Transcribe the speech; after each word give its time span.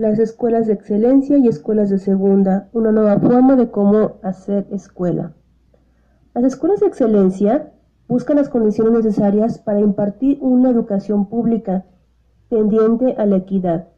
las 0.00 0.18
escuelas 0.18 0.66
de 0.66 0.72
excelencia 0.72 1.36
y 1.36 1.46
escuelas 1.46 1.90
de 1.90 1.98
segunda, 1.98 2.70
una 2.72 2.90
nueva 2.90 3.20
forma 3.20 3.54
de 3.54 3.70
cómo 3.70 4.14
hacer 4.22 4.66
escuela. 4.70 5.34
Las 6.34 6.44
escuelas 6.44 6.80
de 6.80 6.86
excelencia 6.86 7.74
buscan 8.08 8.36
las 8.38 8.48
condiciones 8.48 8.94
necesarias 8.94 9.58
para 9.58 9.80
impartir 9.80 10.38
una 10.40 10.70
educación 10.70 11.28
pública 11.28 11.84
tendiente 12.48 13.14
a 13.18 13.26
la 13.26 13.36
equidad, 13.36 13.88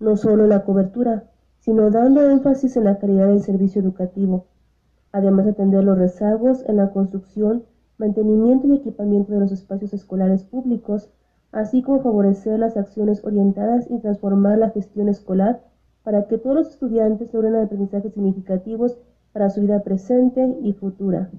no 0.00 0.16
solo 0.16 0.48
la 0.48 0.64
cobertura, 0.64 1.30
sino 1.60 1.88
dando 1.88 2.28
énfasis 2.28 2.76
en 2.76 2.82
la 2.82 2.98
calidad 2.98 3.28
del 3.28 3.42
servicio 3.42 3.80
educativo, 3.80 4.48
además 5.12 5.44
de 5.44 5.52
atender 5.52 5.84
los 5.84 5.96
rezagos 5.96 6.64
en 6.66 6.78
la 6.78 6.90
construcción, 6.90 7.62
mantenimiento 7.96 8.66
y 8.66 8.74
equipamiento 8.74 9.32
de 9.32 9.38
los 9.38 9.52
espacios 9.52 9.94
escolares 9.94 10.42
públicos 10.42 11.10
así 11.54 11.82
como 11.82 12.02
favorecer 12.02 12.58
las 12.58 12.76
acciones 12.76 13.24
orientadas 13.24 13.88
y 13.88 13.98
transformar 14.00 14.58
la 14.58 14.70
gestión 14.70 15.08
escolar 15.08 15.62
para 16.02 16.26
que 16.26 16.36
todos 16.36 16.56
los 16.56 16.68
estudiantes 16.70 17.32
logren 17.32 17.54
aprendizajes 17.54 18.12
significativos 18.12 18.98
para 19.32 19.48
su 19.50 19.60
vida 19.60 19.82
presente 19.82 20.56
y 20.62 20.72
futura. 20.72 21.30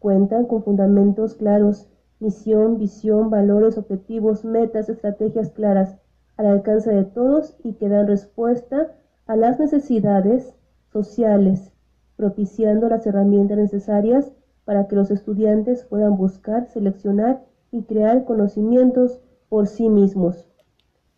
Cuentan 0.00 0.46
con 0.46 0.64
fundamentos 0.64 1.34
claros, 1.34 1.88
misión, 2.18 2.78
visión, 2.78 3.30
valores, 3.30 3.78
objetivos, 3.78 4.44
metas, 4.44 4.88
estrategias 4.88 5.50
claras 5.50 5.96
al 6.36 6.46
alcance 6.46 6.90
de 6.90 7.04
todos 7.04 7.56
y 7.62 7.74
que 7.74 7.88
dan 7.88 8.08
respuesta 8.08 8.92
a 9.26 9.36
las 9.36 9.60
necesidades 9.60 10.56
sociales, 10.92 11.72
propiciando 12.16 12.88
las 12.88 13.06
herramientas 13.06 13.56
necesarias 13.56 14.32
para 14.64 14.88
que 14.88 14.96
los 14.96 15.12
estudiantes 15.12 15.84
puedan 15.84 16.16
buscar, 16.16 16.66
seleccionar 16.66 17.44
y 17.70 17.82
crear 17.82 18.24
conocimientos 18.24 19.20
por 19.48 19.66
sí 19.66 19.88
mismos. 19.88 20.46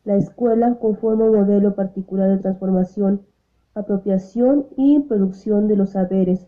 La 0.05 0.17
escuela 0.17 0.77
conforma 0.77 1.25
un 1.25 1.37
modelo 1.37 1.75
particular 1.75 2.31
de 2.31 2.39
transformación, 2.39 3.23
apropiación 3.75 4.67
y 4.77 5.01
producción 5.01 5.69
de 5.69 5.77
los 5.77 5.91
saberes 5.91 6.47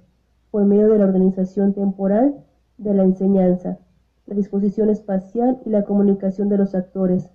por 0.51 0.65
medio 0.65 0.89
de 0.89 0.99
la 0.99 1.05
organización 1.05 1.73
temporal 1.73 2.45
de 2.79 2.95
la 2.95 3.03
enseñanza, 3.03 3.79
la 4.27 4.35
disposición 4.35 4.91
espacial 4.91 5.61
y 5.65 5.71
la 5.71 5.85
comunicación 5.85 6.49
de 6.49 6.59
los 6.59 6.75
actores, 6.75 7.31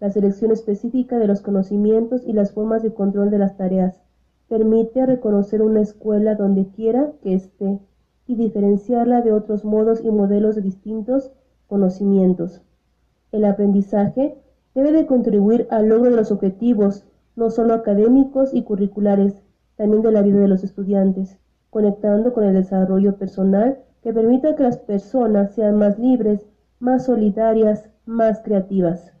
la 0.00 0.10
selección 0.10 0.50
específica 0.50 1.18
de 1.18 1.26
los 1.26 1.40
conocimientos 1.40 2.24
y 2.26 2.32
las 2.32 2.52
formas 2.52 2.82
de 2.82 2.92
control 2.92 3.30
de 3.30 3.38
las 3.38 3.56
tareas. 3.56 4.02
Permite 4.48 5.06
reconocer 5.06 5.62
una 5.62 5.80
escuela 5.80 6.34
donde 6.34 6.66
quiera 6.66 7.12
que 7.22 7.34
esté 7.34 7.78
y 8.26 8.34
diferenciarla 8.36 9.22
de 9.22 9.32
otros 9.32 9.64
modos 9.64 10.02
y 10.04 10.10
modelos 10.10 10.56
de 10.56 10.62
distintos 10.62 11.32
conocimientos. 11.66 12.62
El 13.34 13.44
aprendizaje 13.46 14.36
debe 14.76 14.92
de 14.92 15.06
contribuir 15.06 15.66
al 15.68 15.88
logro 15.88 16.08
de 16.08 16.16
los 16.16 16.30
objetivos, 16.30 17.04
no 17.34 17.50
solo 17.50 17.74
académicos 17.74 18.54
y 18.54 18.62
curriculares, 18.62 19.42
también 19.74 20.02
de 20.04 20.12
la 20.12 20.22
vida 20.22 20.38
de 20.38 20.46
los 20.46 20.62
estudiantes, 20.62 21.36
conectando 21.68 22.32
con 22.32 22.44
el 22.44 22.54
desarrollo 22.54 23.16
personal 23.16 23.80
que 24.04 24.12
permita 24.12 24.54
que 24.54 24.62
las 24.62 24.78
personas 24.78 25.52
sean 25.52 25.74
más 25.74 25.98
libres, 25.98 26.46
más 26.78 27.06
solidarias, 27.06 27.90
más 28.06 28.40
creativas. 28.40 29.12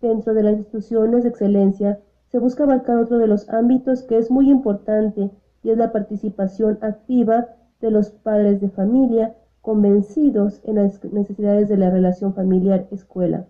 Dentro 0.00 0.32
de 0.32 0.44
las 0.44 0.56
instituciones 0.56 1.24
de 1.24 1.30
excelencia 1.30 1.98
se 2.28 2.38
busca 2.38 2.62
abarcar 2.62 2.98
otro 2.98 3.18
de 3.18 3.26
los 3.26 3.48
ámbitos 3.48 4.04
que 4.04 4.16
es 4.16 4.30
muy 4.30 4.48
importante 4.48 5.32
y 5.64 5.70
es 5.70 5.76
la 5.76 5.90
participación 5.90 6.78
activa 6.82 7.48
de 7.80 7.90
los 7.90 8.10
padres 8.10 8.60
de 8.60 8.68
familia 8.68 9.34
convencidos 9.68 10.62
en 10.64 10.76
las 10.76 11.04
necesidades 11.12 11.68
de 11.68 11.76
la 11.76 11.90
relación 11.90 12.32
familiar-escuela, 12.32 13.48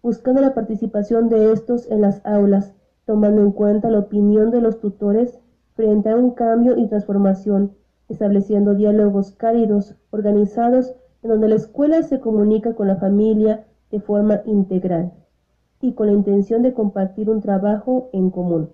buscando 0.00 0.40
la 0.40 0.54
participación 0.54 1.28
de 1.28 1.50
estos 1.50 1.90
en 1.90 2.02
las 2.02 2.24
aulas, 2.24 2.72
tomando 3.04 3.42
en 3.42 3.50
cuenta 3.50 3.90
la 3.90 3.98
opinión 3.98 4.52
de 4.52 4.60
los 4.60 4.78
tutores 4.78 5.40
frente 5.74 6.08
a 6.08 6.16
un 6.16 6.30
cambio 6.30 6.78
y 6.78 6.86
transformación, 6.86 7.72
estableciendo 8.08 8.76
diálogos 8.76 9.32
cálidos, 9.32 9.96
organizados, 10.10 10.94
en 11.24 11.30
donde 11.30 11.48
la 11.48 11.56
escuela 11.56 12.00
se 12.04 12.20
comunica 12.20 12.76
con 12.76 12.86
la 12.86 12.94
familia 12.94 13.64
de 13.90 13.98
forma 13.98 14.42
integral 14.44 15.10
y 15.80 15.94
con 15.94 16.06
la 16.06 16.12
intención 16.12 16.62
de 16.62 16.74
compartir 16.74 17.28
un 17.28 17.40
trabajo 17.40 18.08
en 18.12 18.30
común. 18.30 18.70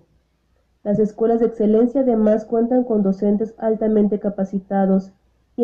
Las 0.83 0.99
escuelas 0.99 1.39
de 1.39 1.47
excelencia 1.47 2.01
además 2.01 2.45
cuentan 2.45 2.83
con 2.83 3.01
docentes 3.01 3.55
altamente 3.57 4.19
capacitados, 4.19 5.11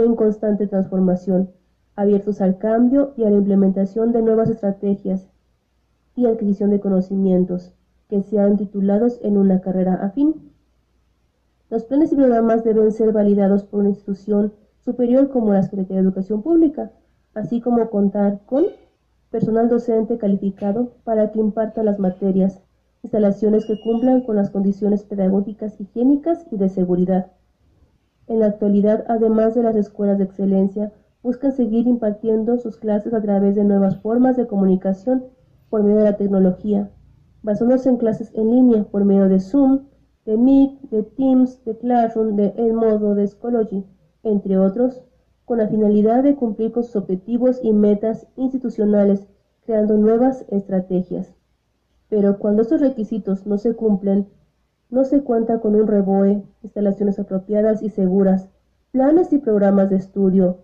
en 0.04 0.16
constante 0.16 0.68
transformación, 0.68 1.50
abiertos 1.96 2.42
al 2.42 2.58
cambio 2.58 3.14
y 3.16 3.24
a 3.24 3.30
la 3.30 3.38
implementación 3.38 4.12
de 4.12 4.22
nuevas 4.22 4.50
estrategias 4.50 5.28
y 6.16 6.26
adquisición 6.26 6.72
de 6.72 6.80
conocimientos 6.80 7.74
que 8.10 8.22
sean 8.22 8.58
titulados 8.58 9.20
en 9.22 9.38
una 9.38 9.62
carrera 9.62 9.96
afín. 9.96 10.52
Los 11.70 11.84
planes 11.86 12.12
y 12.12 12.16
programas 12.16 12.64
deben 12.64 12.92
ser 12.92 13.12
validados 13.12 13.64
por 13.64 13.80
una 13.80 13.90
institución 13.90 14.54
superior 14.84 15.30
como 15.30 15.54
la 15.54 15.64
Secretaría 15.64 15.98
de 15.98 16.04
Educación 16.04 16.42
Pública, 16.42 16.92
así 17.34 17.62
como 17.62 17.90
contar 17.90 18.42
con 18.46 18.66
personal 19.32 19.68
docente 19.68 20.18
calificado 20.18 20.92
para 21.04 21.32
que 21.32 21.40
imparta 21.40 21.84
las 21.84 22.00
materias, 22.00 22.62
instalaciones 23.04 23.66
que 23.66 23.80
cumplan 23.84 24.22
con 24.22 24.36
las 24.36 24.50
condiciones 24.50 25.04
pedagógicas, 25.04 25.80
higiénicas 25.80 26.46
y 26.52 26.58
de 26.58 26.70
seguridad 26.70 27.32
en 28.28 28.40
la 28.40 28.48
actualidad, 28.48 29.06
además 29.08 29.56
de 29.56 29.64
las 29.64 29.76
escuelas 29.76 30.18
de 30.18 30.24
excelencia, 30.26 30.92
buscan 31.22 31.52
seguir 31.52 31.88
impartiendo 31.88 32.58
sus 32.58 32.78
clases 32.78 33.14
a 33.14 33.22
través 33.22 33.56
de 33.56 33.64
nuevas 33.64 33.98
formas 33.98 34.38
de 34.38 34.48
comunicación 34.48 35.26
por 35.70 35.84
medio 35.84 35.98
de 35.98 36.04
la 36.04 36.18
tecnología, 36.18 36.92
basándose 37.42 37.90
en 37.90 37.98
clases 37.98 38.32
en 38.36 38.52
línea 38.52 38.84
por 38.84 39.06
medio 39.06 39.28
de 39.28 39.40
Zoom, 39.40 39.86
de 40.26 40.38
Meet, 40.38 40.82
de 40.90 41.04
Teams, 41.04 41.64
de 41.66 41.78
Classroom, 41.78 42.36
de 42.36 42.54
Edmodo, 42.58 43.16
de 43.16 43.28
Schoology, 43.28 43.86
entre 44.24 44.58
otros, 44.58 45.04
con 45.46 45.60
la 45.60 45.68
finalidad 45.68 46.24
de 46.24 46.36
cumplir 46.36 46.72
con 46.72 46.84
sus 46.84 46.96
objetivos 46.96 47.60
y 47.64 47.72
metas 47.72 48.28
institucionales, 48.36 49.28
creando 49.66 49.98
nuevas 49.98 50.46
estrategias. 50.50 51.36
Pero 52.10 52.40
cuando 52.40 52.64
estos 52.64 52.82
requisitos 52.82 53.46
no 53.46 53.58
se 53.58 53.76
cumplen, 53.76 54.28
no 54.90 55.04
se 55.04 55.22
cuenta 55.24 55.60
con 55.60 55.76
un 55.76 55.88
reboe, 55.88 56.44
instalaciones 56.64 57.20
apropiadas 57.20 57.82
y 57.82 57.90
seguras, 57.90 58.50
planes 58.92 59.34
y 59.34 59.40
programas 59.40 59.90
de 59.90 59.98
estudio, 59.98 60.60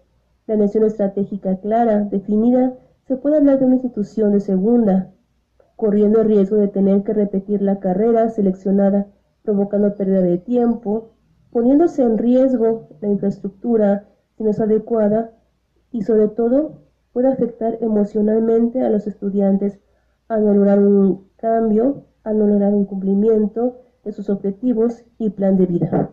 planeación 0.45 0.83
estratégica 0.83 1.57
clara, 1.57 2.05
definida, 2.05 2.73
se 3.07 3.17
puede 3.17 3.37
hablar 3.37 3.59
de 3.59 3.65
una 3.65 3.75
institución 3.75 4.31
de 4.31 4.39
segunda, 4.39 5.11
corriendo 5.75 6.21
el 6.21 6.27
riesgo 6.27 6.57
de 6.57 6.67
tener 6.67 7.03
que 7.03 7.13
repetir 7.13 7.61
la 7.61 7.79
carrera 7.79 8.29
seleccionada, 8.29 9.07
provocando 9.43 9.95
pérdida 9.95 10.21
de 10.21 10.37
tiempo, 10.37 11.09
poniéndose 11.51 12.03
en 12.03 12.17
riesgo 12.17 12.87
la 13.01 13.09
infraestructura 13.09 14.07
si 14.37 14.43
no 14.43 14.51
es 14.51 14.59
adecuada 14.59 15.31
y 15.91 16.03
sobre 16.03 16.27
todo 16.27 16.83
puede 17.11 17.27
afectar 17.27 17.77
emocionalmente 17.81 18.81
a 18.81 18.89
los 18.89 19.07
estudiantes 19.07 19.79
al 20.27 20.45
no 20.45 20.53
lograr 20.53 20.79
un 20.79 21.27
cambio, 21.35 22.05
al 22.23 22.37
no 22.37 22.47
lograr 22.47 22.73
un 22.73 22.85
cumplimiento 22.85 23.81
de 24.03 24.11
sus 24.11 24.29
objetivos 24.29 25.03
y 25.17 25.29
plan 25.29 25.57
de 25.57 25.65
vida. 25.65 26.11